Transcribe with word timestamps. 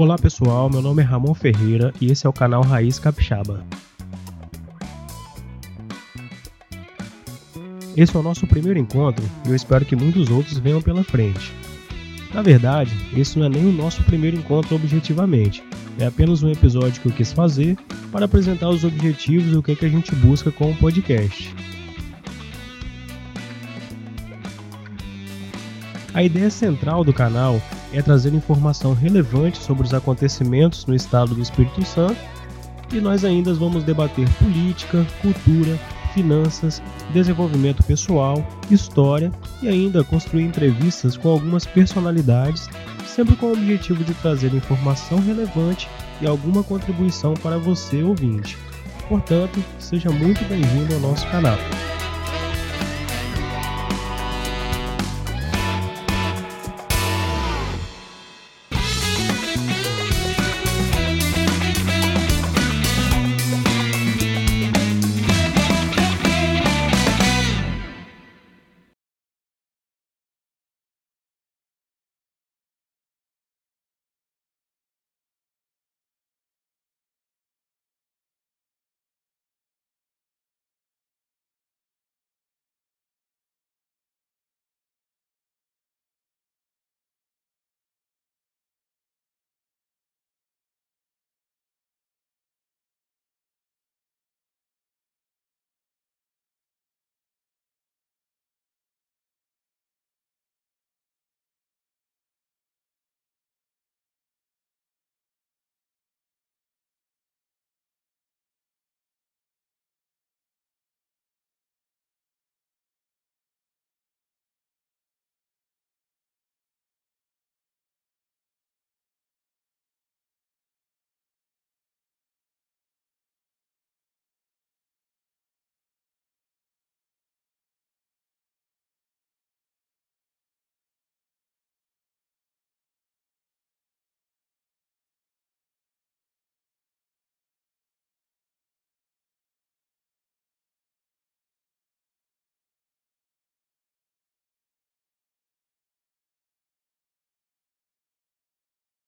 Olá 0.00 0.16
pessoal, 0.16 0.70
meu 0.70 0.80
nome 0.80 1.02
é 1.02 1.04
Ramon 1.04 1.34
Ferreira 1.34 1.92
e 2.00 2.10
esse 2.10 2.26
é 2.26 2.30
o 2.30 2.32
canal 2.32 2.62
Raiz 2.62 2.98
Capixaba. 2.98 3.62
Esse 7.94 8.16
é 8.16 8.18
o 8.18 8.22
nosso 8.22 8.46
primeiro 8.46 8.78
encontro 8.78 9.22
e 9.44 9.50
eu 9.50 9.54
espero 9.54 9.84
que 9.84 9.94
muitos 9.94 10.30
outros 10.30 10.56
venham 10.56 10.80
pela 10.80 11.04
frente. 11.04 11.52
Na 12.32 12.40
verdade, 12.40 12.90
esse 13.14 13.38
não 13.38 13.44
é 13.44 13.50
nem 13.50 13.66
o 13.66 13.72
nosso 13.72 14.02
primeiro 14.04 14.38
encontro 14.38 14.74
objetivamente, 14.74 15.62
é 15.98 16.06
apenas 16.06 16.42
um 16.42 16.50
episódio 16.50 16.98
que 17.02 17.08
eu 17.08 17.12
quis 17.12 17.30
fazer 17.30 17.76
para 18.10 18.24
apresentar 18.24 18.70
os 18.70 18.84
objetivos 18.84 19.52
e 19.52 19.56
o 19.58 19.62
que, 19.62 19.72
é 19.72 19.76
que 19.76 19.84
a 19.84 19.90
gente 19.90 20.14
busca 20.14 20.50
com 20.50 20.70
o 20.70 20.76
podcast. 20.76 21.54
A 26.14 26.22
ideia 26.22 26.48
central 26.48 27.04
do 27.04 27.12
canal 27.12 27.60
é 27.92 28.02
trazer 28.02 28.32
informação 28.34 28.94
relevante 28.94 29.58
sobre 29.58 29.84
os 29.84 29.94
acontecimentos 29.94 30.86
no 30.86 30.94
estado 30.94 31.34
do 31.34 31.42
Espírito 31.42 31.84
Santo 31.84 32.16
e 32.92 33.00
nós 33.00 33.24
ainda 33.24 33.54
vamos 33.54 33.84
debater 33.84 34.28
política, 34.34 35.06
cultura, 35.22 35.78
finanças, 36.12 36.82
desenvolvimento 37.12 37.82
pessoal, 37.84 38.44
história 38.70 39.30
e 39.62 39.68
ainda 39.68 40.04
construir 40.04 40.44
entrevistas 40.44 41.16
com 41.16 41.28
algumas 41.28 41.66
personalidades, 41.66 42.68
sempre 43.06 43.36
com 43.36 43.46
o 43.46 43.52
objetivo 43.52 44.02
de 44.02 44.14
trazer 44.14 44.52
informação 44.54 45.20
relevante 45.20 45.88
e 46.20 46.26
alguma 46.26 46.62
contribuição 46.62 47.34
para 47.34 47.58
você 47.58 48.02
ouvinte. 48.02 48.56
Portanto, 49.08 49.62
seja 49.78 50.10
muito 50.10 50.44
bem-vindo 50.48 50.94
ao 50.94 51.00
nosso 51.00 51.26
canal. 51.28 51.58